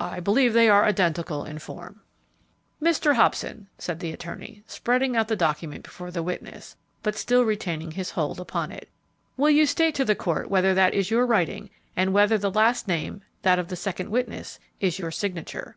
"I 0.00 0.18
believe 0.18 0.54
they 0.54 0.68
are 0.68 0.84
identical 0.84 1.44
in 1.44 1.60
form." 1.60 2.00
"Mr. 2.82 3.14
Hobson," 3.14 3.68
said 3.78 4.00
the 4.00 4.10
attorney, 4.10 4.64
spreading 4.66 5.14
out 5.14 5.28
the 5.28 5.36
document 5.36 5.84
before 5.84 6.10
the 6.10 6.24
witness, 6.24 6.74
but 7.04 7.14
still 7.14 7.44
retaining 7.44 7.92
his 7.92 8.10
hold 8.10 8.40
upon 8.40 8.72
it, 8.72 8.88
"will 9.36 9.50
you 9.50 9.64
state 9.64 9.94
to 9.94 10.04
the 10.04 10.16
court 10.16 10.50
whether 10.50 10.74
that 10.74 10.94
is 10.94 11.12
your 11.12 11.24
writing, 11.26 11.70
and 11.94 12.12
whether 12.12 12.36
the 12.38 12.50
last 12.50 12.88
name, 12.88 13.22
that 13.42 13.60
of 13.60 13.68
the 13.68 13.76
second 13.76 14.10
witness, 14.10 14.58
is 14.80 14.98
your 14.98 15.12
signature." 15.12 15.76